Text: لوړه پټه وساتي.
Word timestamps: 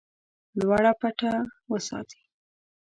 لوړه 0.59 0.91
پټه 1.01 1.31
وساتي. 1.71 2.21